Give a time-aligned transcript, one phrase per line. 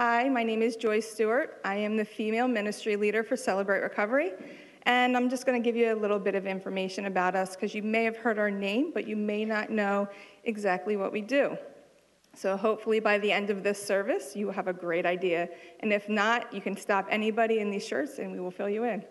[0.00, 1.60] Hi, my name is Joy Stewart.
[1.64, 4.30] I am the female ministry leader for Celebrate Recovery.
[4.84, 7.74] And I'm just going to give you a little bit of information about us because
[7.74, 10.08] you may have heard our name, but you may not know
[10.44, 11.58] exactly what we do.
[12.32, 15.48] So hopefully by the end of this service, you have a great idea.
[15.80, 18.84] And if not, you can stop anybody in these shirts and we will fill you
[18.84, 19.02] in.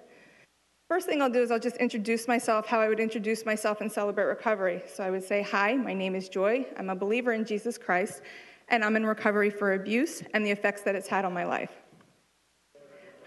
[0.88, 3.90] First thing I'll do is I'll just introduce myself how I would introduce myself in
[3.90, 4.82] Celebrate Recovery.
[4.88, 6.66] So I would say, Hi, my name is Joy.
[6.78, 8.22] I'm a believer in Jesus Christ,
[8.70, 11.72] and I'm in recovery for abuse and the effects that it's had on my life.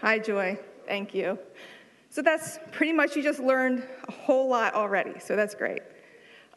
[0.01, 0.59] Hi, Joy.
[0.87, 1.37] Thank you.
[2.09, 5.81] So that's pretty much, you just learned a whole lot already, so that's great.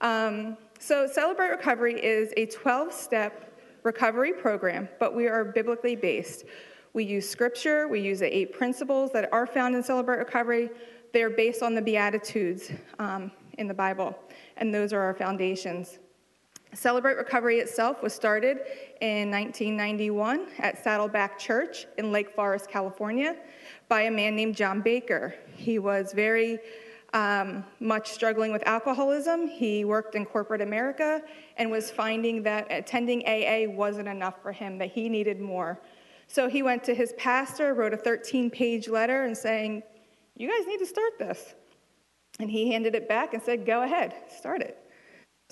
[0.00, 6.44] Um, so, Celebrate Recovery is a 12 step recovery program, but we are biblically based.
[6.92, 10.70] We use scripture, we use the eight principles that are found in Celebrate Recovery.
[11.12, 14.18] They're based on the Beatitudes um, in the Bible,
[14.56, 16.00] and those are our foundations.
[16.74, 18.58] Celebrate Recovery itself was started
[19.00, 23.36] in 1991 at Saddleback Church in Lake Forest, California,
[23.88, 25.34] by a man named John Baker.
[25.56, 26.58] He was very
[27.12, 29.46] um, much struggling with alcoholism.
[29.46, 31.22] He worked in corporate America
[31.58, 35.80] and was finding that attending AA wasn't enough for him, that he needed more.
[36.26, 39.84] So he went to his pastor, wrote a 13 page letter, and saying,
[40.36, 41.54] You guys need to start this.
[42.40, 44.83] And he handed it back and said, Go ahead, start it.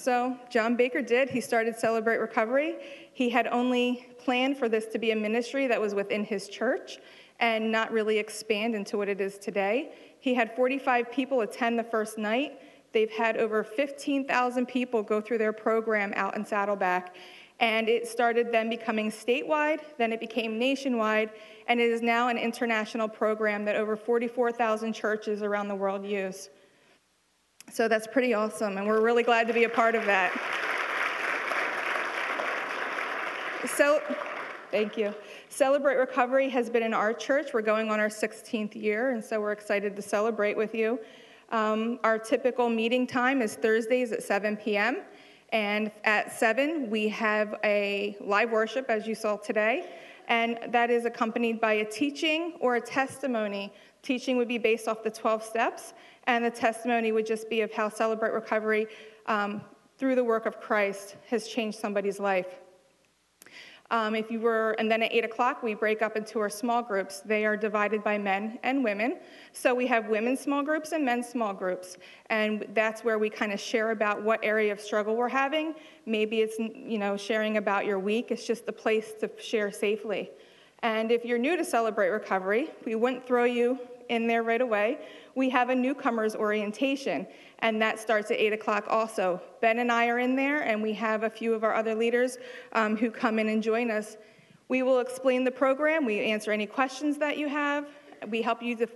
[0.03, 1.31] So John Baker did.
[1.31, 2.75] He started Celebrate Recovery.
[3.12, 6.99] He had only planned for this to be a ministry that was within his church
[7.39, 9.93] and not really expand into what it is today.
[10.19, 12.59] He had 45 people attend the first night.
[12.93, 17.15] They've had over 15,000 people go through their program out in Saddleback.
[17.61, 21.31] And it started then becoming statewide, then it became nationwide,
[21.69, 26.49] and it is now an international program that over 44,000 churches around the world use.
[27.73, 30.31] So that's pretty awesome, and we're really glad to be a part of that.
[33.67, 34.03] So,
[34.70, 35.15] Thank you.
[35.51, 37.53] Celebrate Recovery has been in our church.
[37.53, 40.98] We're going on our 16th year, and so we're excited to celebrate with you.
[41.50, 45.03] Um, our typical meeting time is Thursdays at 7 p.m.
[45.50, 49.91] And at 7, we have a live worship, as you saw today,
[50.28, 53.72] and that is accompanied by a teaching or a testimony.
[54.03, 55.93] Teaching would be based off the 12 steps,
[56.27, 58.87] and the testimony would just be of how Celebrate Recovery,
[59.27, 59.62] um,
[59.99, 62.60] through the work of Christ, has changed somebody's life.
[63.93, 66.83] Um, if you were, and then at 8 o'clock, we break up into our small
[66.83, 67.21] groups.
[67.21, 69.19] They are divided by men and women.
[69.53, 71.99] So we have women's small groups and men's small groups.
[72.31, 75.75] And that's where we kind of share about what area of struggle we're having.
[76.06, 78.31] Maybe it's, you know, sharing about your week.
[78.31, 80.31] It's just a place to share safely.
[80.83, 83.78] And if you're new to Celebrate Recovery, we wouldn't throw you
[84.09, 84.99] in there right away.
[85.35, 87.27] We have a newcomers orientation,
[87.61, 89.41] and that starts at 8 o'clock also.
[89.61, 92.39] Ben and I are in there, and we have a few of our other leaders
[92.73, 94.17] um, who come in and join us.
[94.69, 97.87] We will explain the program, we answer any questions that you have,
[98.29, 98.87] we help you to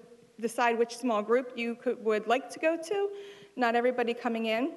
[0.41, 3.11] decide which small group you could, would like to go to.
[3.56, 4.73] Not everybody coming in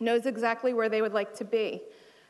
[0.00, 1.82] knows exactly where they would like to be.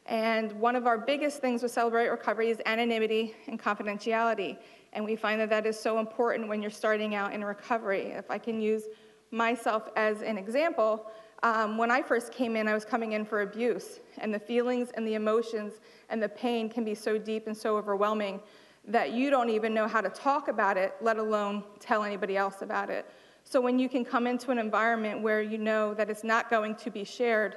[0.07, 4.57] And one of our biggest things with Celebrate Recovery is anonymity and confidentiality.
[4.97, 8.13] And we find that that is so important when you're starting out in recovery.
[8.13, 8.85] If I can use
[9.31, 11.05] myself as an example,
[11.43, 14.01] um, when I first came in, I was coming in for abuse.
[14.17, 15.75] And the feelings and the emotions
[16.09, 18.41] and the pain can be so deep and so overwhelming
[18.89, 22.63] that you don't even know how to talk about it, let alone tell anybody else
[22.63, 23.05] about it.
[23.45, 26.75] So when you can come into an environment where you know that it's not going
[26.77, 27.57] to be shared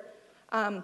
[0.52, 0.84] um,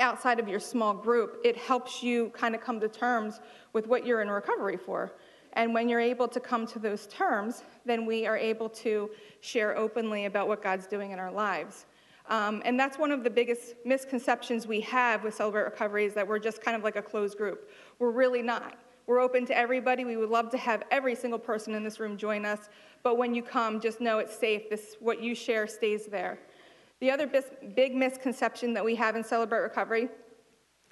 [0.00, 3.40] outside of your small group, it helps you kind of come to terms
[3.72, 5.12] with what you're in recovery for.
[5.54, 9.10] And when you're able to come to those terms, then we are able to
[9.40, 11.86] share openly about what God's doing in our lives.
[12.28, 16.26] Um, and that's one of the biggest misconceptions we have with Celebrate Recovery is that
[16.26, 17.70] we're just kind of like a closed group.
[17.98, 18.78] We're really not.
[19.06, 20.04] We're open to everybody.
[20.04, 22.70] We would love to have every single person in this room join us.
[23.02, 24.70] But when you come, just know it's safe.
[24.70, 26.38] This, what you share stays there.
[27.00, 27.30] The other
[27.74, 30.08] big misconception that we have in Celebrate Recovery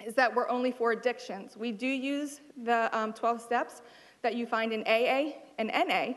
[0.05, 1.57] is that we're only for addictions.
[1.57, 3.81] We do use the um, 12 steps,
[4.23, 6.13] that you find in AA and NA,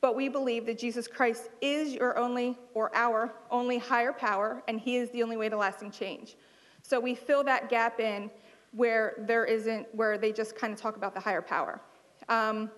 [0.00, 4.80] but we believe that Jesus Christ is your only or our only higher power, and
[4.80, 6.36] He is the only way to lasting change.
[6.82, 8.30] So we fill that gap in
[8.72, 11.80] where there isn't, where they just kind of talk about the higher power.
[12.28, 12.70] Um,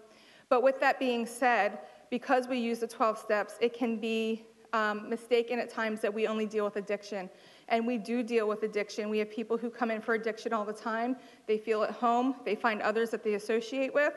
[0.49, 1.79] but with that being said,
[2.11, 6.27] because we use the 12 steps, it can be um, mistaken at times that we
[6.27, 7.31] only deal with addiction.
[7.69, 9.09] And we do deal with addiction.
[9.09, 11.17] We have people who come in for addiction all the time.
[11.47, 14.15] They feel at home, they find others that they associate with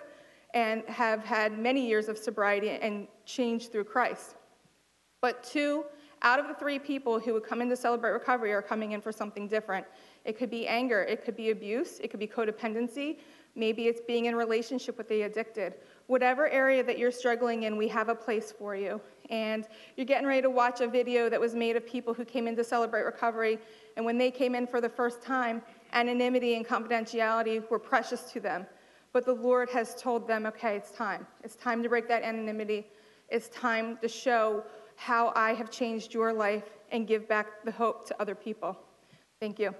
[0.55, 4.35] and have had many years of sobriety and change through Christ.
[5.21, 5.83] But two
[6.21, 9.01] out of the three people who would come in to celebrate recovery are coming in
[9.01, 9.85] for something different.
[10.23, 13.17] It could be anger, it could be abuse, it could be codependency,
[13.53, 15.75] maybe it's being in relationship with the addicted.
[16.07, 18.99] Whatever area that you're struggling in, we have a place for you.
[19.29, 19.67] And
[19.97, 22.55] you're getting ready to watch a video that was made of people who came in
[22.55, 23.59] to celebrate recovery,
[23.97, 25.61] and when they came in for the first time,
[25.93, 28.65] anonymity and confidentiality were precious to them.
[29.15, 31.25] But the Lord has told them, okay, it's time.
[31.41, 32.85] It's time to break that anonymity.
[33.29, 34.65] It's time to show
[34.97, 38.77] how I have changed your life and give back the hope to other people.
[39.39, 39.73] Thank you.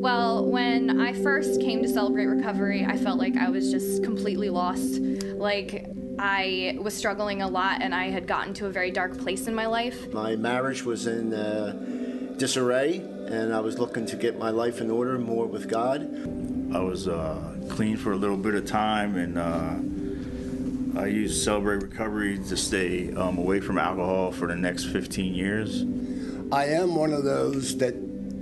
[0.00, 4.50] Well, when I first came to Celebrate Recovery, I felt like I was just completely
[4.50, 4.98] lost.
[4.98, 5.86] Like,
[6.18, 9.54] I was struggling a lot and I had gotten to a very dark place in
[9.54, 10.12] my life.
[10.12, 14.90] My marriage was in uh, disarray and I was looking to get my life in
[14.90, 16.02] order more with God.
[16.74, 21.82] I was uh, clean for a little bit of time and uh, I used Celebrate
[21.82, 25.84] Recovery to stay um, away from alcohol for the next 15 years.
[26.50, 27.94] I am one of those that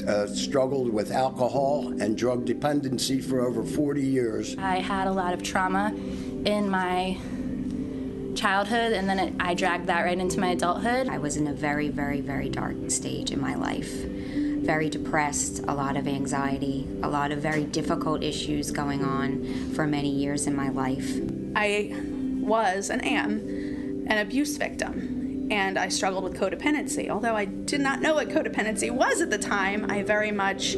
[0.06, 4.56] uh, struggled with alcohol and drug dependency for over 40 years.
[4.59, 5.93] I had a lot of trauma
[6.44, 7.19] in my
[8.44, 11.08] childhood, and then it, I dragged that right into my adulthood.
[11.08, 13.91] I was in a very, very, very dark stage in my life.
[13.91, 19.87] Very depressed, a lot of anxiety, a lot of very difficult issues going on for
[19.87, 21.11] many years in my life.
[21.56, 21.99] I
[22.38, 23.38] was and am
[24.08, 27.08] an abuse victim and I struggled with codependency.
[27.08, 30.76] Although I did not know what codependency was at the time, I very much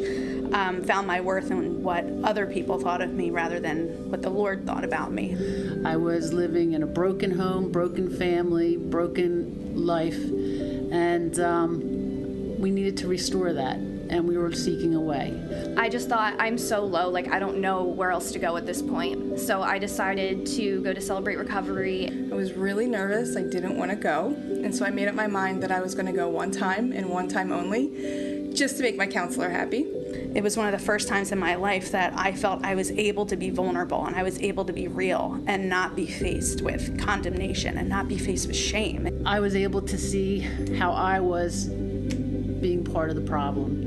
[0.56, 4.30] um, found my worth in what other people thought of me rather than what the
[4.30, 5.36] Lord thought about me.
[5.84, 12.96] I was living in a broken home, broken family, broken life, and um, we needed
[12.98, 13.76] to restore that
[14.08, 15.34] and we were seeking a way.
[15.76, 18.64] I just thought I'm so low, like I don't know where else to go at
[18.64, 19.38] this point.
[19.38, 22.08] So I decided to go to Celebrate Recovery.
[22.30, 23.36] I was really nervous.
[23.36, 24.28] I didn't want to go.
[24.28, 26.92] And so I made up my mind that I was going to go one time
[26.92, 29.86] and one time only, just to make my counselor happy.
[30.34, 32.90] It was one of the first times in my life that I felt I was
[32.92, 36.62] able to be vulnerable and I was able to be real and not be faced
[36.62, 39.22] with condemnation and not be faced with shame.
[39.26, 40.40] I was able to see
[40.78, 43.82] how I was being part of the problem.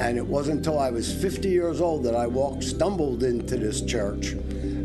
[0.00, 3.80] And it wasn't until I was 50 years old that I walked, stumbled into this
[3.80, 4.32] church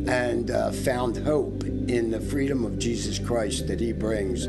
[0.07, 4.47] and uh, found hope in the freedom of Jesus Christ that He brings.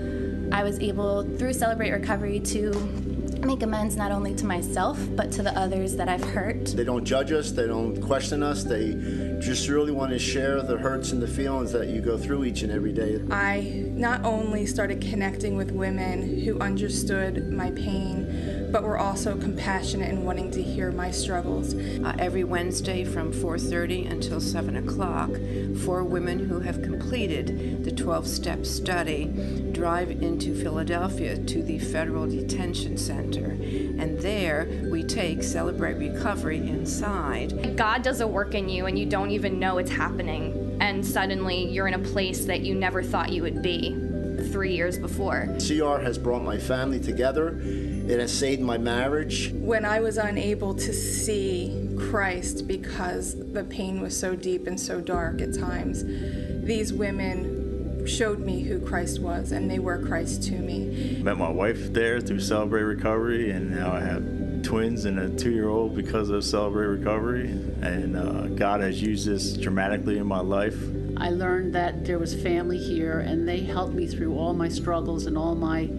[0.52, 3.12] I was able, through Celebrate Recovery, to
[3.46, 6.66] make amends not only to myself, but to the others that I've hurt.
[6.66, 8.94] They don't judge us, they don't question us, they
[9.40, 12.62] just really want to share the hurts and the feelings that you go through each
[12.62, 13.20] and every day.
[13.30, 20.08] I not only started connecting with women who understood my pain, but were also compassionate
[20.08, 21.74] and wanting to hear my struggles.
[21.74, 25.30] Uh, every Wednesday from 4:30 until 7 o'clock,
[25.84, 29.26] four women who have completed the 12-step study
[29.72, 33.50] drive into Philadelphia to the Federal Detention Center,
[34.00, 37.76] and there we take Celebrate Recovery inside.
[37.76, 41.68] God does a work in you, and you don't even know it's happening, and suddenly
[41.68, 44.12] you're in a place that you never thought you would be
[44.62, 45.49] three years before.
[45.59, 47.59] CR has brought my family together.
[47.64, 49.50] It has saved my marriage.
[49.55, 55.00] When I was unable to see Christ because the pain was so deep and so
[55.00, 56.05] dark at times,
[56.64, 61.20] these women showed me who Christ was, and they were Christ to me.
[61.20, 64.23] Met my wife there through Celebrate Recovery, and now I have
[64.62, 67.49] twins and a two-year-old because of Celebrate Recovery.
[67.83, 70.78] And uh, God has used this dramatically in my life.
[71.16, 75.26] I learned that there was family here, and they helped me through all my struggles
[75.26, 75.90] and all my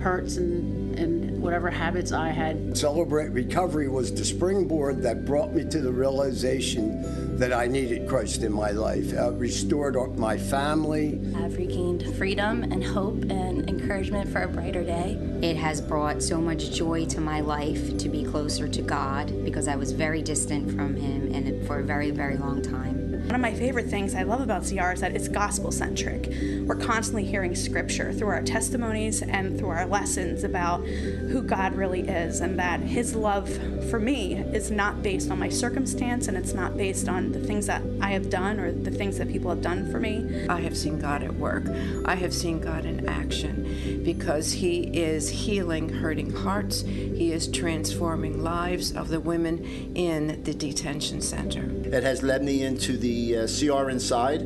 [0.00, 2.76] hurts and, and whatever habits I had.
[2.76, 8.42] Celebrate Recovery was the springboard that brought me to the realization that I needed Christ
[8.42, 9.12] in my life.
[9.12, 11.20] It restored my family.
[11.36, 15.18] I've regained freedom and hope and encouragement for a brighter day.
[15.42, 19.68] It has brought so much joy to my life to be closer to God because
[19.68, 22.85] I was very distant from Him and for a very, very long time.
[23.26, 26.30] One of my favorite things I love about CR is that it's gospel centric.
[26.66, 32.00] We're constantly hearing scripture through our testimonies and through our lessons about who God really
[32.00, 33.48] is, and that His love
[33.88, 37.66] for me is not based on my circumstance and it's not based on the things
[37.66, 40.46] that I have done or the things that people have done for me.
[40.48, 41.64] I have seen God at work.
[42.04, 46.80] I have seen God in action because He is healing hurting hearts.
[46.80, 51.70] He is transforming lives of the women in the detention center.
[51.96, 54.42] It has led me into the uh, CR Inside.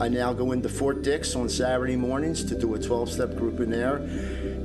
[0.00, 3.58] I now go into Fort Dix on Saturday mornings to do a 12 step group
[3.58, 4.06] in there,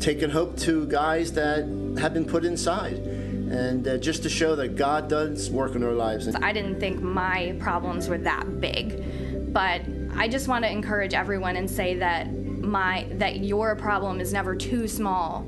[0.02, 1.60] taking hope to guys that
[1.98, 2.98] have been put inside.
[2.98, 6.28] And uh, just to show that God does work in our lives.
[6.36, 9.82] I didn't think my problems were that big, but
[10.18, 14.54] I just want to encourage everyone and say that my that your problem is never
[14.54, 15.48] too small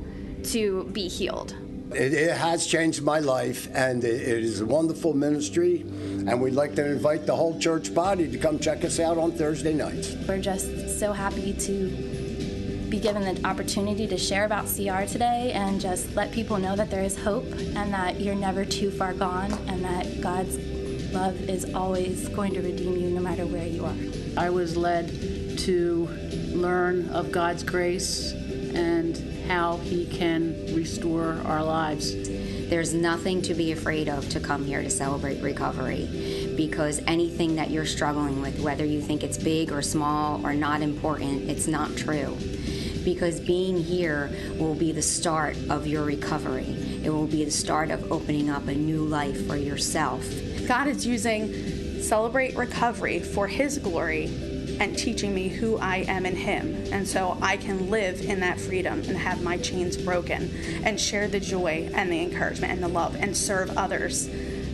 [0.53, 1.53] to be healed.
[1.93, 5.81] It, it has changed my life, and it, it is a wonderful ministry.
[5.81, 9.31] And we'd like to invite the whole church body to come check us out on
[9.31, 10.15] Thursday nights.
[10.27, 11.89] We're just so happy to
[12.89, 16.91] be given the opportunity to share about CR today and just let people know that
[16.91, 17.45] there is hope
[17.75, 20.57] and that you're never too far gone and that God's
[21.13, 23.95] love is always going to redeem you no matter where you are.
[24.38, 25.10] I was led
[25.60, 26.07] to
[26.53, 28.33] learn of God's grace
[28.74, 29.15] and
[29.51, 32.15] how He can restore our lives.
[32.70, 37.70] There's nothing to be afraid of to come here to celebrate recovery because anything that
[37.70, 41.98] you're struggling with, whether you think it's big or small or not important, it's not
[41.98, 42.38] true.
[43.03, 46.77] Because being here will be the start of your recovery.
[47.03, 50.25] It will be the start of opening up a new life for yourself.
[50.65, 54.27] God is using Celebrate Recovery for His glory
[54.81, 56.75] and teaching me who I am in Him.
[56.91, 60.51] And so I can live in that freedom and have my chains broken
[60.83, 64.25] and share the joy and the encouragement and the love and serve others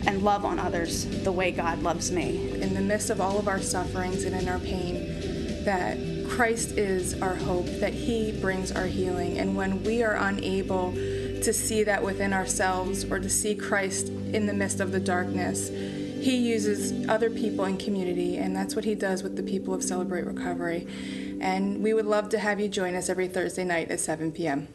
[0.06, 2.58] and love on others the way God loves me.
[2.62, 7.20] In the midst of all of our sufferings and in our pain, that Christ is
[7.20, 9.36] our hope, that He brings our healing.
[9.36, 14.46] And when we are unable to see that within ourselves or to see Christ in
[14.46, 15.70] the midst of the darkness,
[16.28, 19.82] he uses other people in community, and that's what he does with the people of
[19.82, 20.86] Celebrate Recovery.
[21.40, 24.68] And we would love to have you join us every Thursday night at 7 p.m.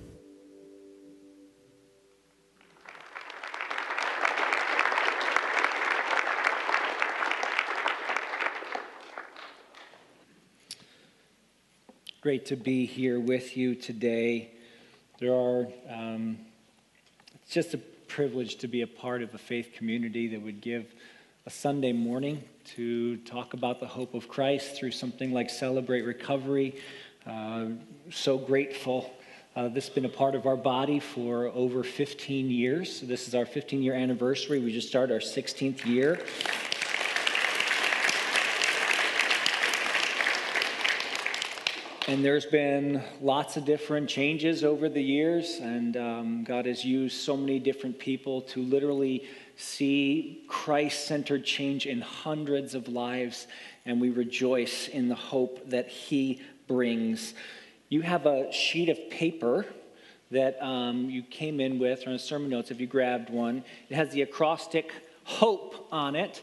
[12.22, 14.50] Great to be here with you today.
[15.20, 16.40] There are, um,
[17.44, 20.86] it's just a privilege to be a part of a faith community that would give
[21.46, 26.80] a Sunday morning to talk about the hope of Christ through something like Celebrate Recovery.
[27.28, 27.66] Uh,
[28.10, 29.14] so grateful.
[29.54, 33.02] Uh, this has been a part of our body for over 15 years.
[33.02, 34.60] So this is our 15 year anniversary.
[34.60, 36.18] We just started our 16th year.
[42.08, 47.22] And there's been lots of different changes over the years, and um, God has used
[47.22, 53.48] so many different people to literally see Christ centered change in hundreds of lives,
[53.86, 57.34] and we rejoice in the hope that He brings.
[57.90, 59.66] You have a sheet of paper
[60.32, 63.64] that um, you came in with, or in sermon notes, if you grabbed one.
[63.90, 64.92] It has the acrostic
[65.24, 66.42] hope on it,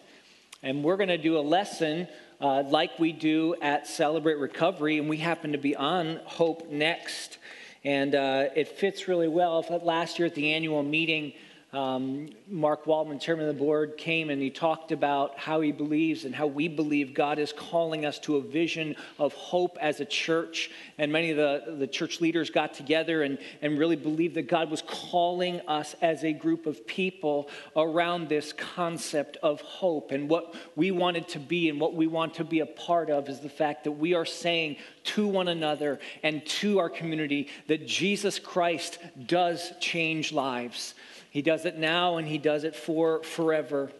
[0.62, 2.08] and we're going to do a lesson.
[2.40, 7.36] Uh, like we do at Celebrate Recovery, and we happen to be on Hope Next.
[7.84, 9.64] And uh, it fits really well.
[9.82, 11.34] Last year at the annual meeting,
[11.72, 16.24] um, Mark Waldman, chairman of the board, came and he talked about how he believes
[16.24, 20.04] and how we believe God is calling us to a vision of hope as a
[20.04, 20.70] church.
[20.98, 24.68] And many of the, the church leaders got together and, and really believed that God
[24.68, 30.10] was calling us as a group of people around this concept of hope.
[30.10, 33.28] And what we wanted to be and what we want to be a part of
[33.28, 37.86] is the fact that we are saying to one another and to our community that
[37.86, 40.94] Jesus Christ does change lives.
[41.30, 43.90] He does it now and He does it for forever.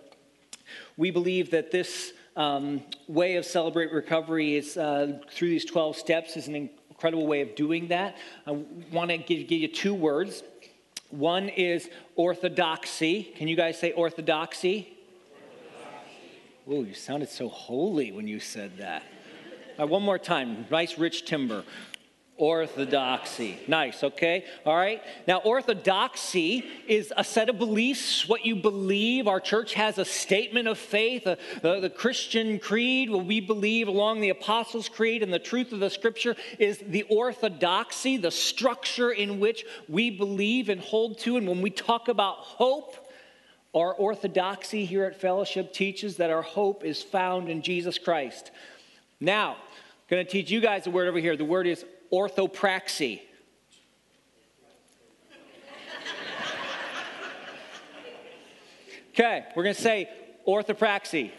[0.96, 6.36] We believe that this um, way of celebrate recovery is uh, through these 12 steps
[6.36, 8.16] is an incredible way of doing that.
[8.46, 8.52] I
[8.92, 10.42] want to give, give you two words.
[11.10, 13.24] One is orthodoxy.
[13.36, 14.96] Can you guys say orthodoxy?
[16.68, 19.02] Oh, you sounded so holy when you said that.
[19.76, 20.66] One more time.
[20.70, 21.64] Nice, rich timber.
[22.40, 23.58] Orthodoxy.
[23.68, 24.46] Nice, okay?
[24.64, 25.02] All right.
[25.28, 29.28] Now, orthodoxy is a set of beliefs, what you believe.
[29.28, 33.88] Our church has a statement of faith, a, a, the Christian creed, what we believe
[33.88, 39.10] along the Apostles' Creed, and the truth of the scripture is the orthodoxy, the structure
[39.10, 41.36] in which we believe and hold to.
[41.36, 42.96] And when we talk about hope,
[43.74, 48.50] our orthodoxy here at Fellowship teaches that our hope is found in Jesus Christ.
[49.20, 49.56] Now, I'm
[50.08, 51.36] going to teach you guys a word over here.
[51.36, 53.20] The word is orthopraxy.
[59.10, 60.08] Okay, we're going to say
[60.46, 61.32] orthopraxy.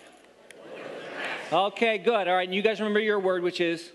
[1.51, 2.27] Okay, good.
[2.27, 3.91] All right, and you guys remember your word, which is?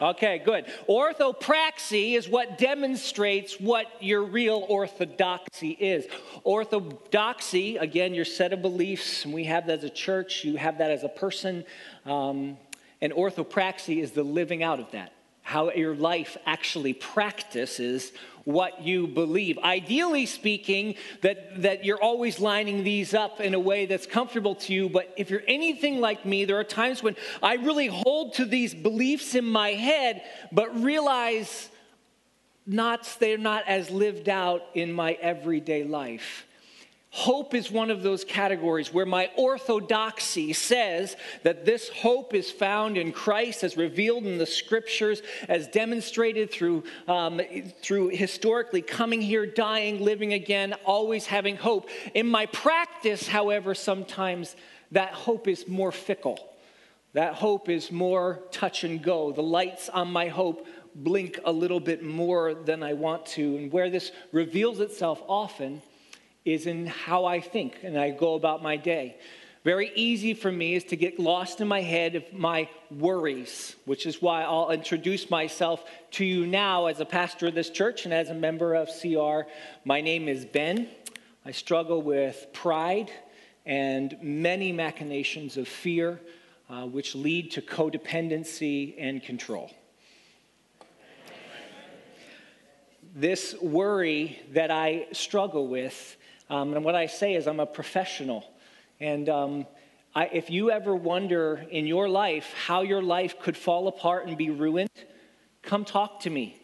[0.00, 0.66] Okay, good.
[0.88, 6.06] Orthopraxy is what demonstrates what your real orthodoxy is.
[6.42, 10.90] Orthodoxy, again, your set of beliefs, we have that as a church, you have that
[10.90, 11.64] as a person.
[12.04, 12.56] Um,
[13.00, 15.12] and orthopraxy is the living out of that
[15.42, 18.12] how your life actually practices
[18.44, 19.58] what you believe.
[19.58, 24.72] Ideally speaking, that, that you're always lining these up in a way that's comfortable to
[24.72, 24.88] you.
[24.88, 28.74] But if you're anything like me, there are times when I really hold to these
[28.74, 31.68] beliefs in my head, but realize
[32.66, 36.46] not, they're not as lived out in my everyday life.
[37.14, 42.96] Hope is one of those categories where my orthodoxy says that this hope is found
[42.96, 47.38] in Christ as revealed in the scriptures, as demonstrated through, um,
[47.82, 51.90] through historically coming here, dying, living again, always having hope.
[52.14, 54.56] In my practice, however, sometimes
[54.90, 56.38] that hope is more fickle.
[57.12, 59.32] That hope is more touch and go.
[59.32, 63.58] The lights on my hope blink a little bit more than I want to.
[63.58, 65.82] And where this reveals itself often
[66.44, 69.16] is in how I think and I go about my day.
[69.64, 74.06] Very easy for me is to get lost in my head of my worries, which
[74.06, 78.12] is why I'll introduce myself to you now as a pastor of this church and
[78.12, 79.48] as a member of CR.
[79.84, 80.88] My name is Ben.
[81.46, 83.12] I struggle with pride
[83.64, 86.20] and many machinations of fear,
[86.68, 89.70] uh, which lead to codependency and control.
[93.14, 96.16] This worry that I struggle with
[96.48, 98.44] um, and what I say is, I'm a professional.
[99.00, 99.66] And um,
[100.14, 104.36] I, if you ever wonder in your life how your life could fall apart and
[104.36, 104.90] be ruined,
[105.62, 106.58] come talk to me.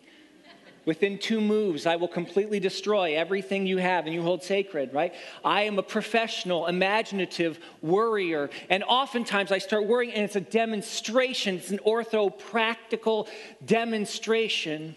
[0.85, 5.15] Within two moves, I will completely destroy everything you have and you hold sacred, right?
[5.45, 8.49] I am a professional, imaginative worrier.
[8.71, 13.29] And oftentimes I start worrying, and it's a demonstration, it's an ortho practical
[13.67, 14.97] demonstration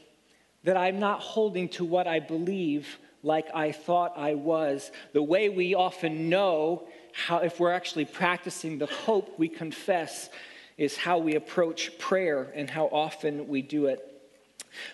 [0.63, 4.91] that I'm not holding to what I believe like I thought I was.
[5.13, 10.29] The way we often know how, if we're actually practicing the hope we confess,
[10.77, 14.07] is how we approach prayer and how often we do it.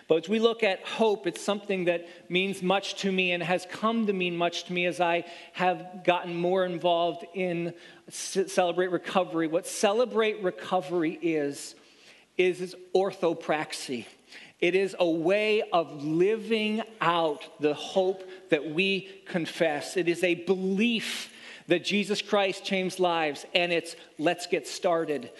[0.08, 3.66] But as we look at hope, it's something that means much to me and has
[3.70, 7.74] come to mean much to me as I have gotten more involved in
[8.08, 9.46] Celebrate Recovery.
[9.46, 11.74] What Celebrate Recovery is,
[12.36, 14.06] is orthopraxy.
[14.60, 19.96] It is a way of living out the hope that we confess.
[19.96, 21.32] It is a belief
[21.68, 25.30] that Jesus Christ changed lives, and it's let's get started.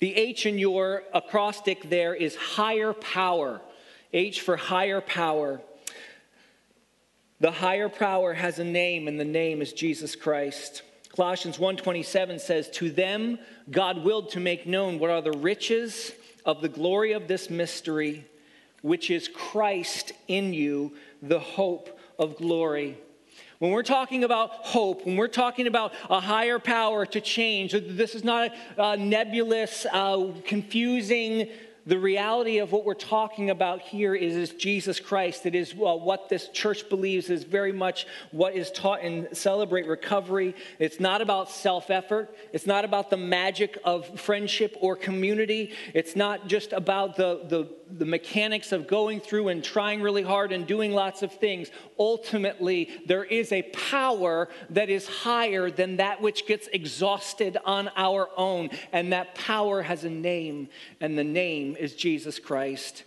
[0.00, 3.62] The H in your acrostic there is higher power.
[4.12, 5.62] H for higher power.
[7.40, 10.82] The higher power has a name, and the name is Jesus Christ.
[11.14, 13.38] Colossians 1:27 says, "To them
[13.70, 16.12] God willed to make known what are the riches
[16.46, 18.24] of the glory of this mystery,
[18.80, 22.96] which is Christ in you, the hope of glory.
[23.58, 28.14] When we're talking about hope, when we're talking about a higher power to change, this
[28.14, 31.48] is not a, nebulous, uh, confusing
[31.86, 35.46] the reality of what we're talking about here is, is Jesus Christ.
[35.46, 39.86] It is uh, what this church believes is very much what is taught in Celebrate
[39.86, 40.56] Recovery.
[40.80, 45.72] It's not about self effort, it's not about the magic of friendship or community.
[45.94, 50.52] It's not just about the, the, the mechanics of going through and trying really hard
[50.52, 51.70] and doing lots of things.
[51.98, 58.28] Ultimately, there is a power that is higher than that which gets exhausted on our
[58.36, 58.70] own.
[58.92, 60.68] And that power has a name,
[61.00, 63.04] and the name is Jesus Christ.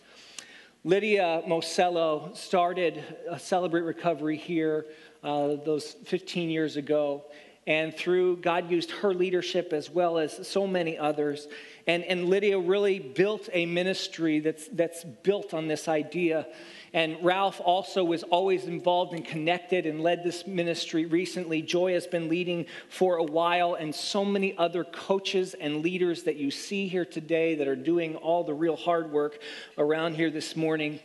[0.85, 3.03] Lydia Mosello started
[3.37, 4.85] Celebrate Recovery here
[5.23, 7.25] uh, those 15 years ago.
[7.67, 11.47] And through God used her leadership as well as so many others.
[11.89, 16.45] And, and Lydia really built a ministry that's, that's built on this idea
[16.93, 21.61] and Ralph also was always involved and connected and led this ministry recently.
[21.61, 26.37] Joy has been leading for a while, and so many other coaches and leaders that
[26.37, 29.39] you see here today that are doing all the real hard work
[29.77, 30.99] around here this morning.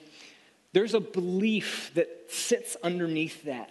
[0.72, 3.70] There's a belief that sits underneath that.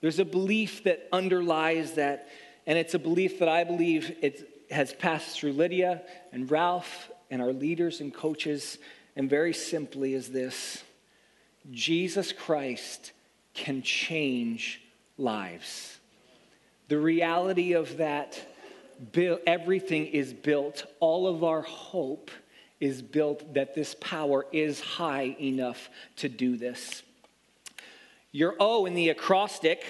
[0.00, 2.28] There's a belief that underlies that,
[2.66, 6.02] and it's a belief that I believe it has passed through Lydia
[6.32, 8.78] and Ralph and our leaders and coaches,
[9.16, 10.82] and very simply is this
[11.70, 13.12] Jesus Christ
[13.54, 14.80] can change
[15.18, 15.98] lives.
[16.88, 18.40] The reality of that,
[19.46, 22.30] everything is built, all of our hope
[22.78, 27.02] is built that this power is high enough to do this.
[28.32, 29.82] Your O in the acrostic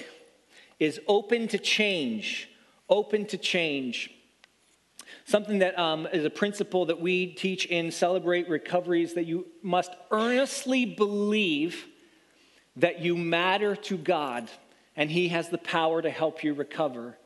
[0.78, 2.48] is open to change.
[2.88, 4.15] Open to change.
[5.24, 9.46] Something that um, is a principle that we teach in Celebrate Recovery is that you
[9.62, 11.86] must earnestly believe
[12.76, 14.50] that you matter to God
[14.96, 17.16] and He has the power to help you recover.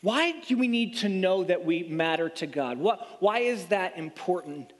[0.00, 2.78] Why do we need to know that we matter to God?
[2.78, 4.72] What, why is that important?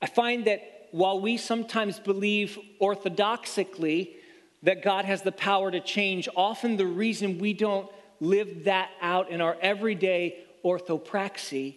[0.00, 4.16] I find that while we sometimes believe orthodoxically
[4.62, 9.30] that God has the power to change, often the reason we don't live that out
[9.30, 11.76] in our everyday orthopraxy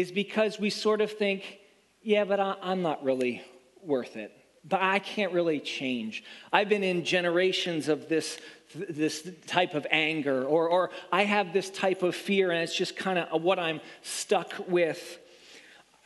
[0.00, 1.58] is because we sort of think,
[2.02, 3.42] yeah, but I, am not really
[3.84, 4.32] worth it.
[4.66, 6.24] But I can't really change.
[6.52, 8.38] I've been in generations of this,
[8.74, 12.96] this type of anger, or, or I have this type of fear, and it's just
[12.96, 15.18] kind of what I'm stuck with.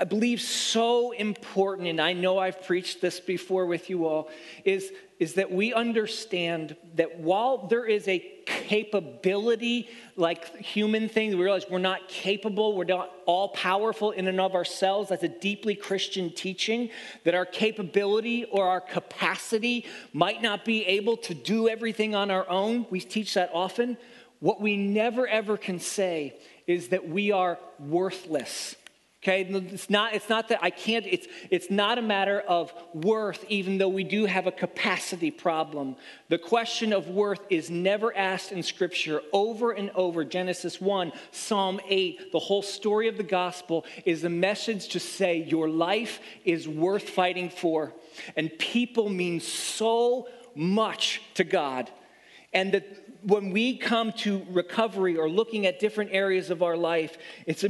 [0.05, 4.29] I believe so important, and I know I've preached this before with you all,
[4.62, 11.43] is is that we understand that while there is a capability, like human thing, we
[11.43, 15.09] realize we're not capable, we're not all powerful in and of ourselves.
[15.09, 16.90] That's a deeply Christian teaching
[17.23, 22.47] that our capability or our capacity might not be able to do everything on our
[22.51, 22.85] own.
[22.90, 23.97] We teach that often.
[24.40, 26.37] What we never ever can say
[26.67, 28.77] is that we are worthless
[29.25, 33.43] Okay, it's not, it's not that I can't, it's, it's not a matter of worth,
[33.49, 35.97] even though we do have a capacity problem.
[36.29, 40.27] The question of worth is never asked in Scripture over and over.
[40.27, 45.39] Genesis 1, Psalm 8, the whole story of the gospel is a message to say
[45.39, 47.95] your life is worth fighting for.
[48.37, 51.91] And people mean so much to God.
[52.53, 52.87] And that
[53.23, 57.65] when we come to recovery or looking at different areas of our life, it's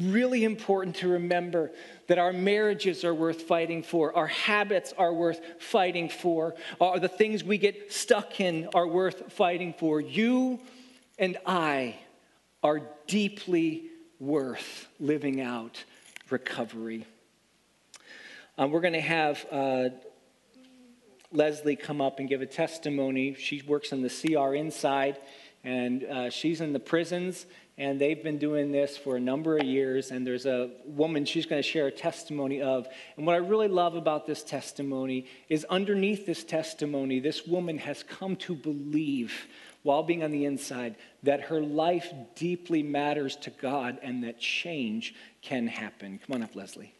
[0.00, 1.70] really important to remember
[2.06, 7.08] that our marriages are worth fighting for, our habits are worth fighting for, or the
[7.08, 10.00] things we get stuck in are worth fighting for.
[10.00, 10.60] You
[11.18, 11.96] and I
[12.62, 13.84] are deeply
[14.18, 15.84] worth living out
[16.30, 17.06] recovery.
[18.56, 19.88] Um, we're going to have uh,
[21.30, 23.34] Leslie come up and give a testimony.
[23.34, 25.18] She works in the CR inside,
[25.62, 27.46] and uh, she's in the prisons
[27.78, 30.10] and they've been doing this for a number of years.
[30.10, 32.88] And there's a woman she's going to share a testimony of.
[33.16, 38.02] And what I really love about this testimony is underneath this testimony, this woman has
[38.02, 39.46] come to believe
[39.84, 45.14] while being on the inside that her life deeply matters to God and that change
[45.40, 46.18] can happen.
[46.26, 46.92] Come on up, Leslie.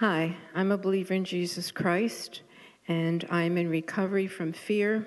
[0.00, 2.42] Hi, I'm a believer in Jesus Christ,
[2.86, 5.04] and I'm in recovery from fear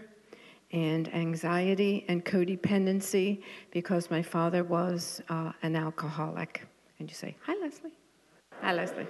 [0.73, 6.67] and anxiety and codependency because my father was uh, an alcoholic.
[6.99, 7.93] And you say, Hi, Leslie.
[8.59, 9.07] Hi, Leslie.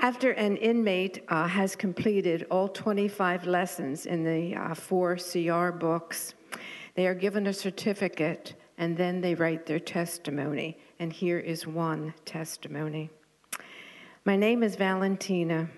[0.00, 6.34] After an inmate uh, has completed all 25 lessons in the uh, four CR books,
[6.96, 10.76] they are given a certificate and then they write their testimony.
[10.98, 13.08] And here is one testimony.
[14.26, 15.68] My name is Valentina.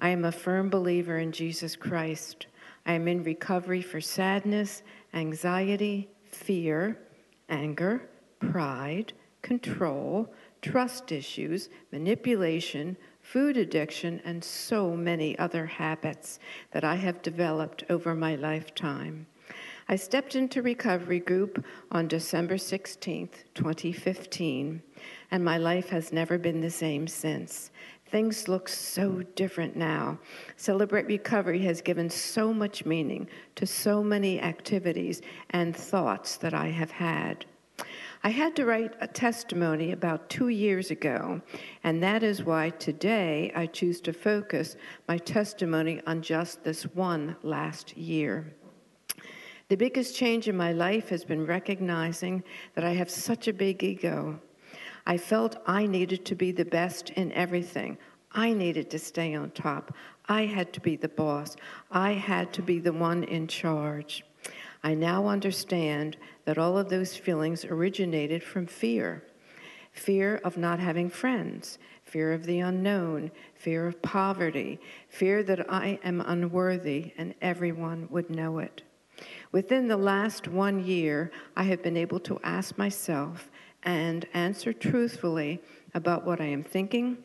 [0.00, 2.48] I am a firm believer in Jesus Christ.
[2.84, 6.98] I am in recovery for sadness, anxiety, fear,
[7.48, 8.08] anger,
[8.40, 16.40] pride, control, trust issues, manipulation, food addiction, and so many other habits
[16.72, 19.28] that I have developed over my lifetime.
[19.88, 24.82] I stepped into recovery group on December 16th, 2015,
[25.34, 27.72] and my life has never been the same since.
[28.06, 30.16] Things look so different now.
[30.56, 36.68] Celebrate Recovery has given so much meaning to so many activities and thoughts that I
[36.68, 37.46] have had.
[38.22, 41.42] I had to write a testimony about two years ago,
[41.82, 44.76] and that is why today I choose to focus
[45.08, 48.54] my testimony on just this one last year.
[49.68, 52.44] The biggest change in my life has been recognizing
[52.76, 54.38] that I have such a big ego.
[55.06, 57.98] I felt I needed to be the best in everything.
[58.32, 59.94] I needed to stay on top.
[60.28, 61.56] I had to be the boss.
[61.90, 64.24] I had to be the one in charge.
[64.82, 69.22] I now understand that all of those feelings originated from fear
[69.92, 76.00] fear of not having friends, fear of the unknown, fear of poverty, fear that I
[76.02, 78.82] am unworthy and everyone would know it.
[79.52, 83.50] Within the last one year, I have been able to ask myself
[83.84, 85.60] and answer truthfully
[85.94, 87.18] about what I am thinking,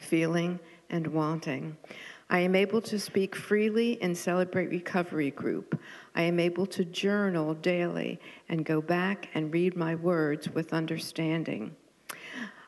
[0.00, 0.58] feeling,
[0.90, 1.76] and wanting.
[2.28, 5.80] I am able to speak freely in celebrate recovery group.
[6.14, 8.18] I am able to journal daily
[8.48, 11.76] and go back and read my words with understanding.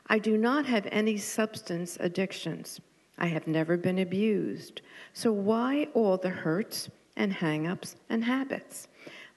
[0.07, 2.79] I do not have any substance addictions.
[3.17, 4.81] I have never been abused.
[5.13, 8.87] So why all the hurts and hangups and habits?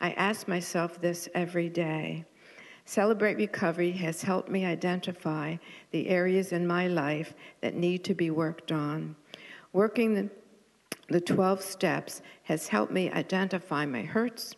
[0.01, 2.25] I ask myself this every day.
[2.85, 5.57] Celebrate Recovery has helped me identify
[5.93, 9.15] the areas in my life that need to be worked on.
[9.73, 10.31] Working the,
[11.09, 14.55] the 12 steps has helped me identify my hurts,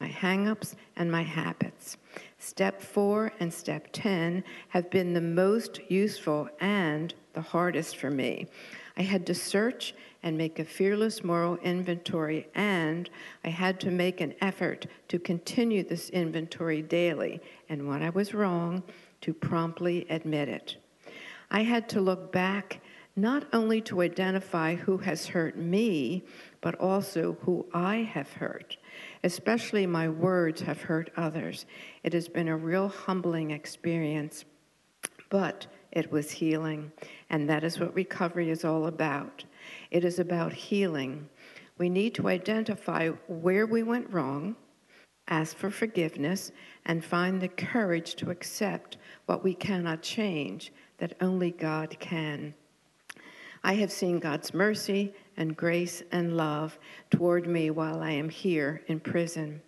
[0.00, 1.96] my hangups, and my habits.
[2.38, 8.46] Step four and step 10 have been the most useful and the hardest for me.
[8.96, 13.08] I had to search and make a fearless moral inventory, and
[13.44, 18.34] I had to make an effort to continue this inventory daily, and when I was
[18.34, 18.82] wrong,
[19.22, 20.76] to promptly admit it.
[21.50, 22.80] I had to look back
[23.16, 26.22] not only to identify who has hurt me,
[26.60, 28.76] but also who I have hurt.
[29.24, 31.64] Especially my words have hurt others.
[32.02, 34.44] It has been a real humbling experience,
[35.30, 36.92] but it was healing.
[37.30, 39.44] And that is what recovery is all about.
[39.90, 41.26] It is about healing.
[41.78, 44.56] We need to identify where we went wrong,
[45.28, 46.52] ask for forgiveness,
[46.86, 48.96] and find the courage to accept
[49.26, 52.54] what we cannot change, that only God can.
[53.62, 56.78] I have seen God's mercy and grace and love
[57.10, 59.60] toward me while I am here in prison.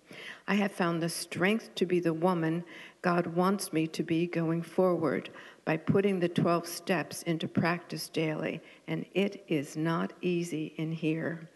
[0.46, 2.64] I have found the strength to be the woman
[3.02, 5.30] God wants me to be going forward
[5.64, 11.48] by putting the 12 steps into practice daily, and it is not easy in here.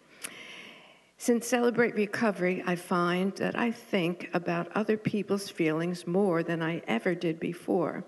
[1.23, 6.81] Since Celebrate Recovery, I find that I think about other people's feelings more than I
[6.85, 8.03] ever did before.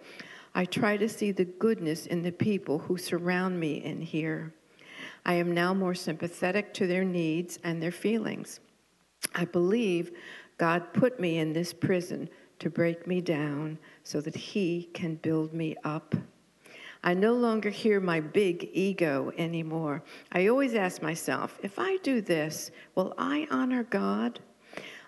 [0.54, 4.54] I try to see the goodness in the people who surround me in here.
[5.26, 8.60] I am now more sympathetic to their needs and their feelings.
[9.34, 10.12] I believe
[10.58, 12.28] God put me in this prison
[12.60, 16.16] to break me down so that He can build me up.
[17.06, 20.04] I no longer hear my big ego anymore.
[20.32, 24.40] I always ask myself, if I do this, will I honor God?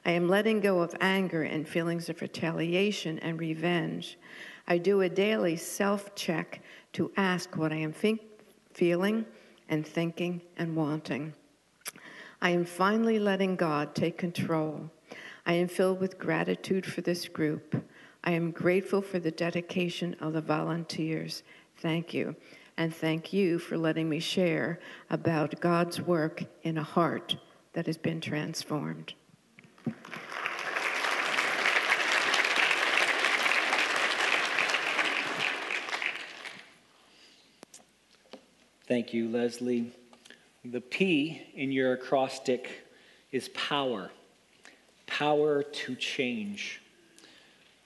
[0.05, 4.19] I am letting go of anger and feelings of retaliation and revenge.
[4.67, 6.61] I do a daily self check
[6.93, 8.21] to ask what I am think,
[8.73, 9.25] feeling
[9.67, 11.33] and thinking and wanting.
[12.43, 14.91] I am finally letting God take control.
[15.47, 17.83] I am filled with gratitude for this group.
[18.23, 21.43] I am grateful for the dedication of the volunteers.
[21.77, 22.35] Thank you.
[22.77, 27.35] And thank you for letting me share about God's work in a heart
[27.73, 29.13] that has been transformed.
[38.87, 39.91] Thank you, Leslie.
[40.63, 42.87] The P in your acrostic
[43.31, 44.11] is power
[45.17, 46.79] power to change.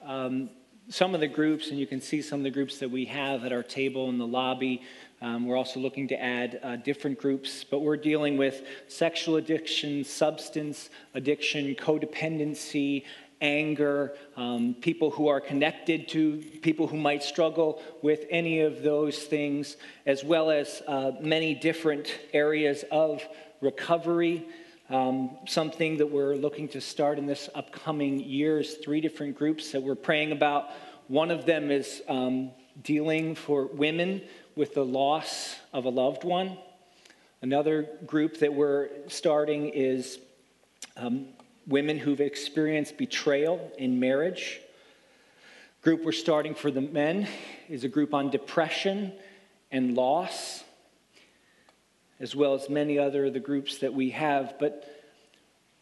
[0.03, 0.49] Um,
[0.91, 3.45] some of the groups, and you can see some of the groups that we have
[3.45, 4.81] at our table in the lobby.
[5.21, 10.03] Um, we're also looking to add uh, different groups, but we're dealing with sexual addiction,
[10.03, 13.05] substance addiction, codependency,
[13.39, 19.17] anger, um, people who are connected to people who might struggle with any of those
[19.17, 23.25] things, as well as uh, many different areas of
[23.61, 24.45] recovery
[24.91, 29.81] um, something that we're looking to start in this upcoming years, three different groups that
[29.81, 30.65] we're praying about.
[31.07, 32.51] One of them is um,
[32.83, 34.21] dealing for women
[34.55, 36.57] with the loss of a loved one.
[37.41, 40.19] Another group that we're starting is
[40.97, 41.27] um,
[41.65, 44.59] women who've experienced betrayal in marriage.
[45.83, 47.27] Group we're starting for the men
[47.69, 49.13] is a group on depression
[49.71, 50.65] and loss
[52.21, 54.55] as well as many other of the groups that we have.
[54.59, 54.87] But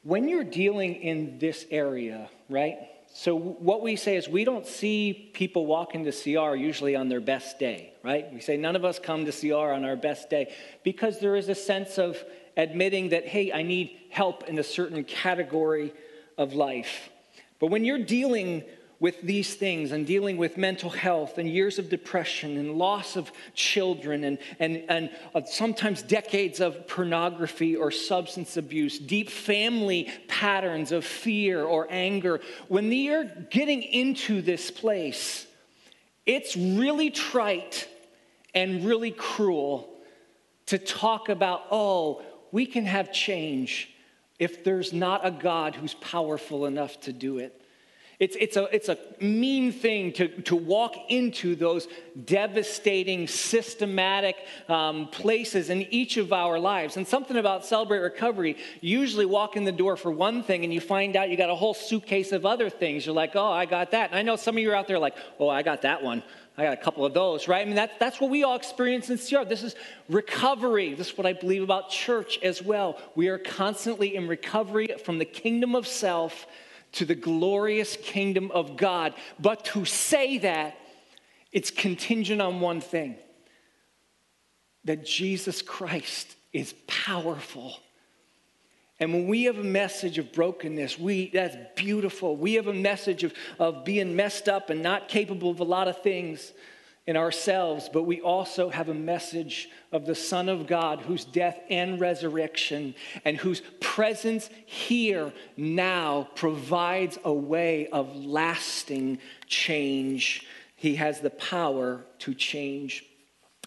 [0.04, 2.78] when you're dealing in this area, right?
[3.14, 7.20] So what we say is we don't see people walk into CR usually on their
[7.20, 8.32] best day, right?
[8.34, 11.50] We say none of us come to CR on our best day because there is
[11.50, 12.18] a sense of
[12.56, 15.94] admitting that, hey, I need help in a certain category
[16.38, 17.10] of life.
[17.60, 18.64] But when you're dealing
[19.00, 23.32] with these things and dealing with mental health and years of depression and loss of
[23.54, 30.92] children and, and, and uh, sometimes decades of pornography or substance abuse, deep family patterns
[30.92, 35.48] of fear or anger, when you're getting into this place,
[36.26, 37.88] it's really trite
[38.54, 39.90] and really cruel
[40.66, 43.90] to talk about, oh, we can have change
[44.40, 47.62] if there's not a God who's powerful enough to do it.
[48.20, 51.88] It's, it's, a, it's a mean thing to, to walk into those
[52.26, 54.36] devastating, systematic
[54.68, 56.98] um, places in each of our lives.
[56.98, 60.74] And something about Celebrate Recovery, you usually walk in the door for one thing and
[60.74, 63.06] you find out you got a whole suitcase of other things.
[63.06, 64.10] You're like, oh, I got that.
[64.10, 66.22] And I know some of you are out there like, oh, I got that one.
[66.58, 67.62] I got a couple of those, right?
[67.62, 69.48] I mean, that, that's what we all experience in CR.
[69.48, 69.76] This is
[70.10, 70.94] recovery.
[70.94, 73.00] This is what I believe about church as well.
[73.16, 76.46] We are constantly in recovery from the kingdom of self
[76.94, 79.14] to the glorious kingdom of God.
[79.40, 80.78] But to say that,
[81.52, 83.16] it's contingent on one thing
[84.86, 87.76] that Jesus Christ is powerful
[89.00, 92.36] And when we have a message of brokenness, we that's beautiful.
[92.36, 95.88] We have a message of, of being messed up and not capable of a lot
[95.88, 96.52] of things
[97.10, 101.60] in ourselves, but we also have a message of the Son of God, whose death
[101.68, 102.94] and resurrection
[103.26, 109.18] and whose presence here now provides a way of lasting
[109.48, 110.46] change.
[110.76, 113.04] He has the power to change.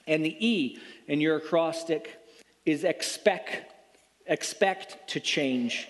[0.06, 0.78] And the E
[1.08, 2.16] in your acrostic
[2.64, 3.72] is expect
[4.28, 5.88] expect to change.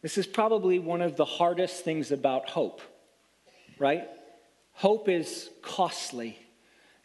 [0.00, 2.80] This is probably one of the hardest things about hope,
[3.78, 4.08] right?
[4.76, 6.38] Hope is costly.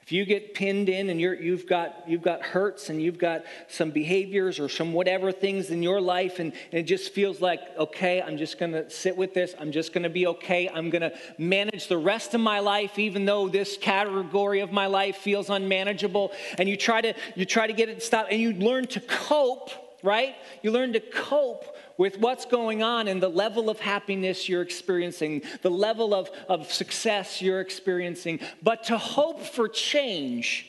[0.01, 3.43] If you get pinned in and you have got, you've got hurts and you've got
[3.69, 7.61] some behaviors or some whatever things in your life, and, and it just feels like,
[7.77, 9.55] okay, I'm just going to sit with this.
[9.57, 10.67] I'm just going to be okay.
[10.67, 14.87] I'm going to manage the rest of my life, even though this category of my
[14.87, 16.33] life feels unmanageable.
[16.57, 19.69] And you try to, you try to get it stopped, and you learn to cope,
[20.03, 20.35] right?
[20.61, 21.63] You learn to cope
[21.97, 26.71] with what's going on and the level of happiness you're experiencing, the level of, of
[26.71, 28.39] success you're experiencing.
[28.61, 30.67] But to hope for change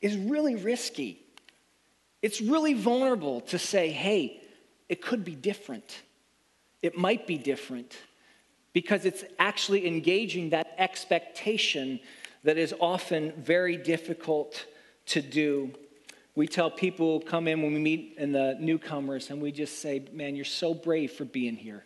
[0.00, 1.18] is really risky.
[2.20, 4.40] It's really vulnerable to say, hey,
[4.88, 6.02] it could be different.
[6.82, 7.96] It might be different
[8.72, 12.00] because it's actually engaging that expectation
[12.44, 14.66] that is often very difficult
[15.06, 15.72] to do
[16.34, 20.04] we tell people come in when we meet in the newcomers and we just say,
[20.12, 21.84] man, you're so brave for being here.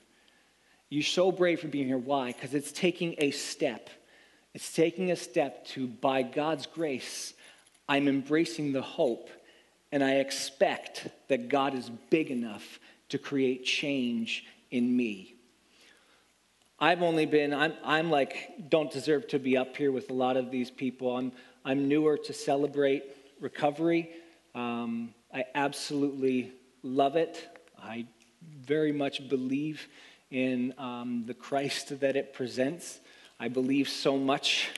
[0.89, 1.99] You're so brave for being here.
[1.99, 2.33] Why?
[2.33, 3.91] Because it's taking a step.
[4.55, 7.35] It's taking a step to, by God's grace,
[7.89, 9.31] I'm embracing the hope
[9.91, 12.79] and I expect that God is big enough
[13.09, 15.35] to create change in me.
[16.79, 20.37] I've only been, I'm, I'm like, don't deserve to be up here with a lot
[20.37, 21.17] of these people.
[21.17, 21.33] I'm,
[21.65, 23.05] I'm newer to Celebrate
[23.41, 24.11] Recovery.
[24.57, 26.51] Um, I absolutely
[26.83, 27.47] love it.
[27.79, 28.07] I
[28.63, 29.87] very much believe
[30.31, 33.01] in um, the Christ that it presents.
[33.39, 34.71] I believe so much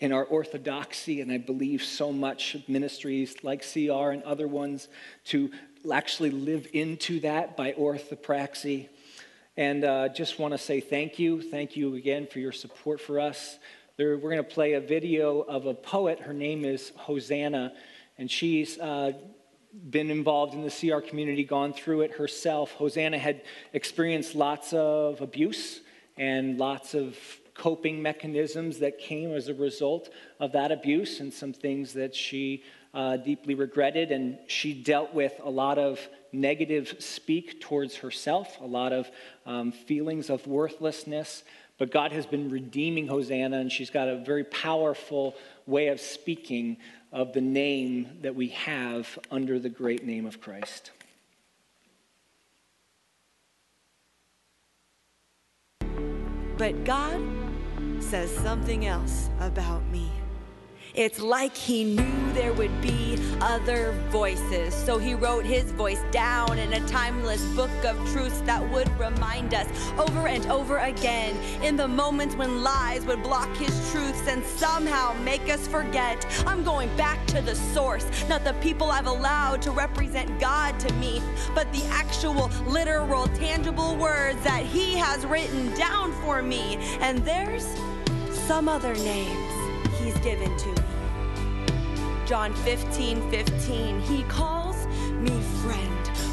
[0.00, 4.88] in our orthodoxy, and I believe so much ministries like CR and other ones
[5.26, 5.50] to
[5.90, 8.88] actually live into that by orthopraxy.
[9.56, 11.40] And uh, just want to say thank you.
[11.40, 13.58] Thank you again for your support for us.
[13.96, 16.20] There, we're going to play a video of a poet.
[16.20, 17.72] Her name is Hosanna
[18.18, 19.12] and she's uh,
[19.90, 22.72] been involved in the CR community, gone through it herself.
[22.72, 25.80] Hosanna had experienced lots of abuse
[26.16, 27.16] and lots of
[27.54, 32.62] coping mechanisms that came as a result of that abuse and some things that she
[32.94, 34.10] uh, deeply regretted.
[34.10, 36.00] And she dealt with a lot of
[36.32, 39.10] negative speak towards herself, a lot of
[39.46, 41.44] um, feelings of worthlessness.
[41.78, 45.34] But God has been redeeming Hosanna, and she's got a very powerful
[45.66, 46.76] way of speaking
[47.12, 50.90] of the name that we have under the great name of Christ.
[56.56, 57.20] But God
[58.00, 60.10] says something else about me.
[60.94, 64.74] It's like he knew there would be other voices.
[64.74, 69.54] So he wrote his voice down in a timeless book of truths that would remind
[69.54, 69.66] us
[69.98, 75.14] over and over again in the moments when lies would block his truths and somehow
[75.22, 76.26] make us forget.
[76.46, 80.92] I'm going back to the source, not the people I've allowed to represent God to
[80.94, 81.22] me,
[81.54, 86.76] but the actual, literal, tangible words that he has written down for me.
[87.00, 87.66] And there's
[88.46, 89.41] some other names
[90.02, 90.82] he's given to me.
[92.26, 94.86] John 15, 15, he calls
[95.20, 95.91] me friend.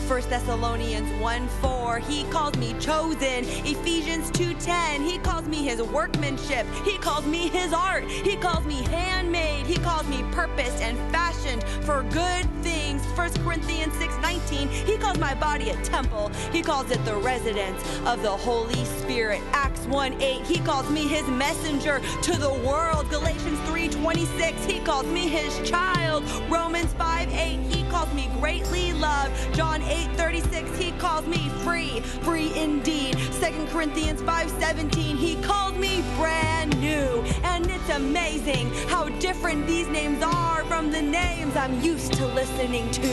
[0.09, 1.99] 1 Thessalonians 1 4.
[1.99, 3.45] He calls me chosen.
[3.63, 5.03] Ephesians 2:10.
[5.03, 6.65] He calls me his workmanship.
[6.83, 8.05] He calls me his art.
[8.05, 9.67] He calls me handmade.
[9.67, 13.03] He calls me purposed and fashioned for good things.
[13.15, 14.69] 1 Corinthians 6:19.
[14.69, 16.31] He calls my body a temple.
[16.51, 19.41] He calls it the residence of the Holy Spirit.
[19.53, 20.43] Acts 1:8.
[20.47, 23.07] He calls me his messenger to the world.
[23.11, 24.65] Galatians 3:26.
[24.65, 26.23] He calls me his child.
[26.49, 27.61] Romans 5:8.
[27.71, 29.33] He calls me greatly loved.
[29.53, 29.99] John 8
[30.29, 33.17] 8:36 he calls me free, free indeed.
[33.41, 37.23] 2 Corinthians 5:17 he called me brand new.
[37.43, 42.91] And it's amazing how different these names are from the names I'm used to listening
[42.91, 43.11] to.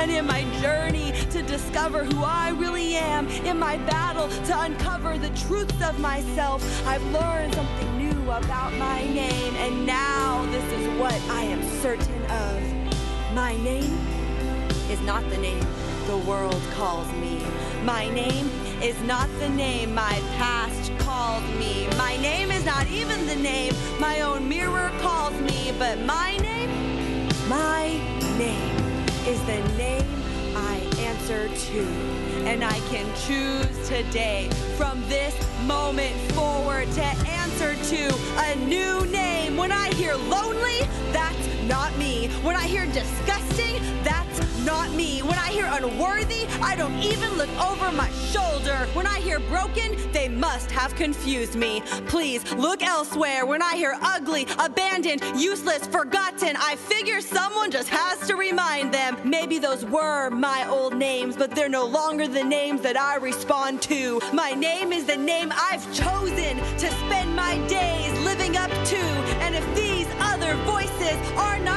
[0.00, 5.18] And in my journey to discover who I really am, in my battle to uncover
[5.18, 9.54] the truths of myself, I've learned something new about my name.
[9.56, 12.56] And now this is what I am certain of.
[13.34, 14.15] My name
[14.90, 15.66] is not the name
[16.06, 17.42] the world calls me.
[17.82, 18.48] My name
[18.80, 21.88] is not the name my past called me.
[21.98, 27.28] My name is not even the name my own mirror calls me, but my name,
[27.48, 28.00] my
[28.38, 28.76] name
[29.26, 30.06] is the name
[30.54, 31.80] I answer to.
[32.46, 35.34] And I can choose today, from this
[35.64, 39.56] moment forward, to answer to a new name.
[39.56, 40.80] When I hear lonely,
[41.10, 42.28] that's not me.
[42.42, 45.20] When I hear disgusting, that's not me.
[45.20, 48.88] When I hear unworthy, I don't even look over my shoulder.
[48.94, 51.82] When I hear broken, they must have confused me.
[52.08, 53.46] Please look elsewhere.
[53.46, 59.16] When I hear ugly, abandoned, useless, forgotten, I figure someone just has to remind them.
[59.24, 63.82] Maybe those were my old names, but they're no longer the names that I respond
[63.82, 64.20] to.
[64.32, 69.00] My name is the name I've chosen to spend my days living up to.
[69.44, 71.75] And if these other voices are not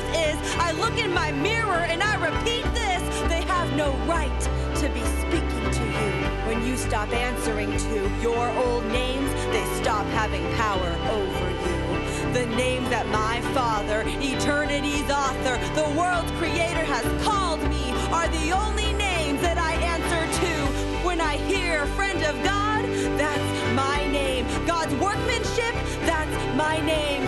[0.00, 3.02] truth is, I look in my mirror and I repeat this.
[3.28, 4.40] They have no right
[4.76, 6.10] to be speaking to you.
[6.46, 12.32] When you stop answering to your old names, they stop having power over you.
[12.32, 18.52] The name that my Father, eternity's author, the world's creator has called me are the
[18.52, 21.06] only names that I answer to.
[21.06, 22.84] When I hear friend of God,
[23.18, 24.46] that's my name.
[24.66, 25.74] God's workmanship,
[26.06, 27.19] that's my name.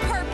[0.00, 0.27] Purpose,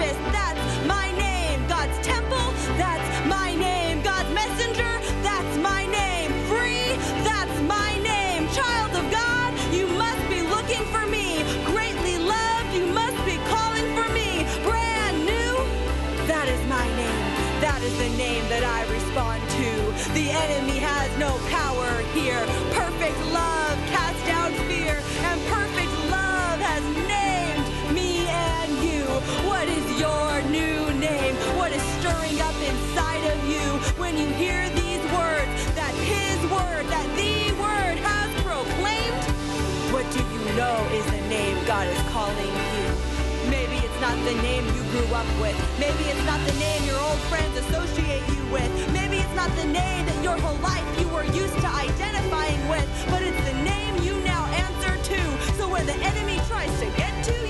[44.24, 45.54] the name you grew up with.
[45.78, 48.70] Maybe it's not the name your old friends associate you with.
[48.90, 52.88] Maybe it's not the name that your whole life you were used to identifying with.
[53.10, 55.20] But it's the name you now answer to.
[55.58, 57.43] So when the enemy tries to get to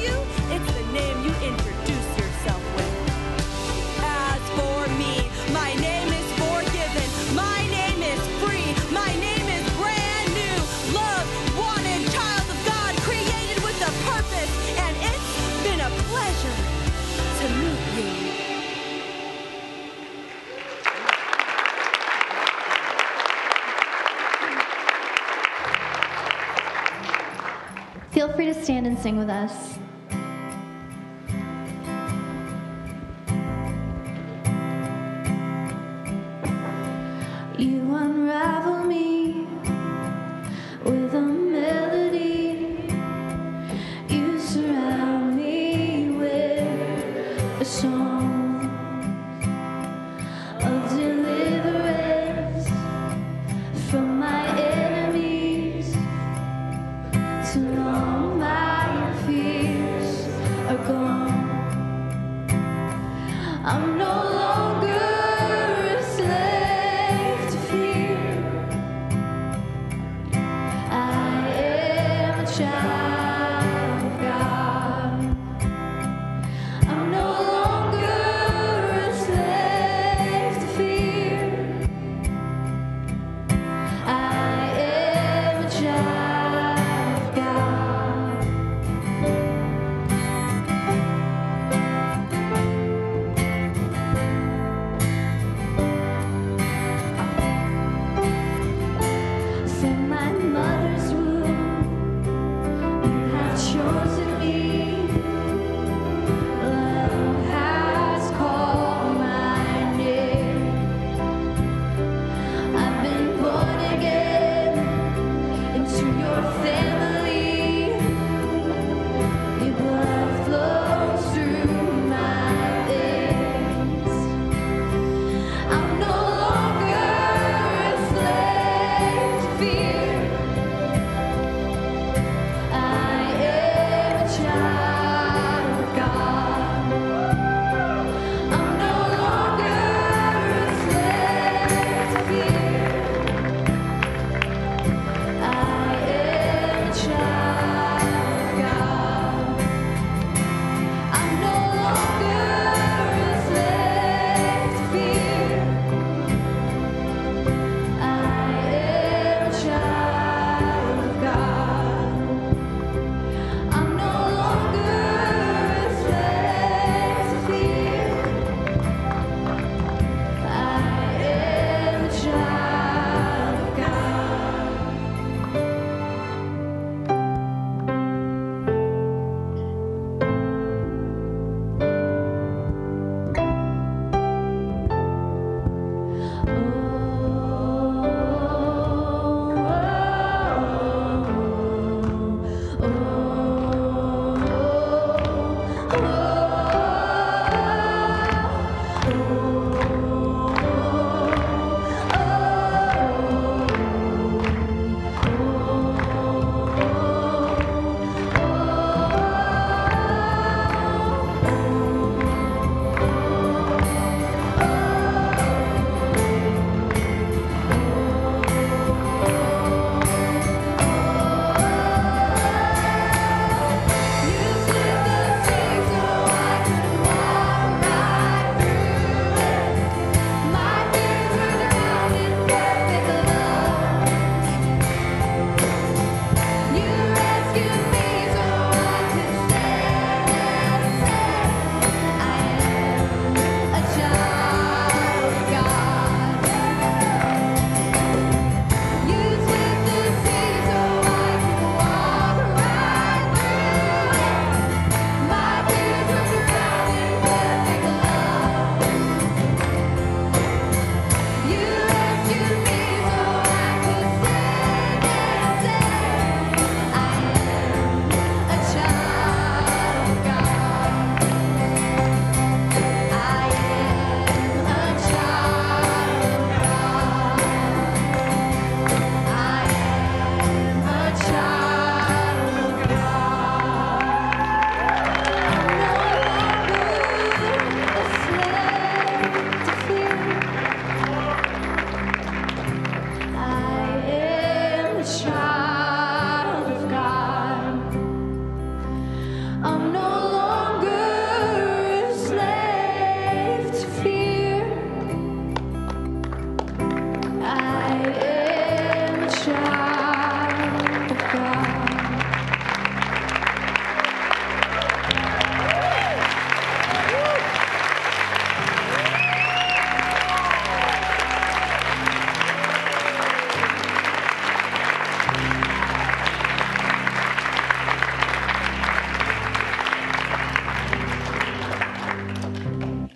[28.44, 29.83] free to stand and sing with us.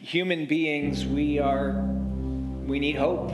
[0.08, 1.82] Human beings, we are
[2.64, 3.30] we need hope.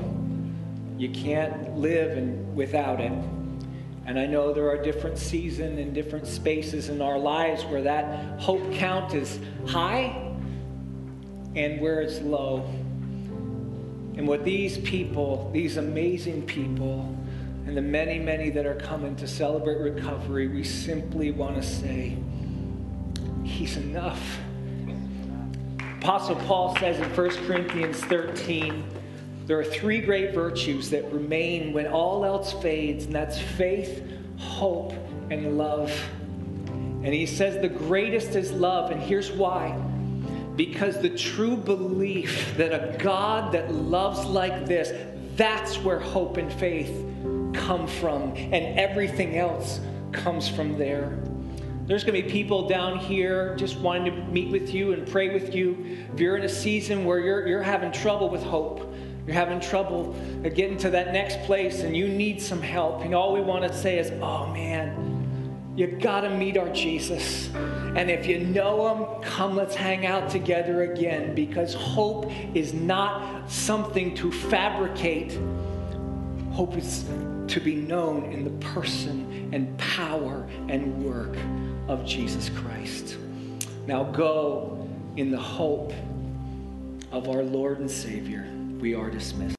[0.98, 2.18] You can't live
[2.52, 3.12] without it.
[4.06, 8.40] And I know there are different seasons and different spaces in our lives where that
[8.40, 10.34] hope count is high
[11.54, 12.64] and where it's low.
[14.16, 17.02] And what these people, these amazing people,
[17.66, 22.18] and the many, many that are coming to Celebrate Recovery, we simply want to say,
[23.44, 24.40] He's enough.
[26.04, 28.84] Apostle Paul says in 1 Corinthians 13,
[29.46, 34.92] there are three great virtues that remain when all else fades, and that's faith, hope,
[35.30, 35.90] and love.
[36.68, 39.82] And he says the greatest is love, and here's why.
[40.56, 44.92] Because the true belief that a God that loves like this,
[45.36, 46.94] that's where hope and faith
[47.54, 49.80] come from, and everything else
[50.12, 51.18] comes from there.
[51.86, 55.34] There's going to be people down here just wanting to meet with you and pray
[55.34, 56.06] with you.
[56.14, 58.94] If you're in a season where you're, you're having trouble with hope,
[59.26, 63.34] you're having trouble getting to that next place and you need some help, and all
[63.34, 67.50] we want to say is, oh man, you got to meet our Jesus.
[67.54, 73.50] And if you know him, come let's hang out together again because hope is not
[73.50, 75.38] something to fabricate.
[76.52, 77.04] Hope is
[77.48, 81.36] to be known in the person and power and work
[81.88, 83.16] of Jesus Christ.
[83.86, 85.92] Now go in the hope
[87.12, 88.48] of our Lord and Savior
[88.80, 89.52] we are dismissed.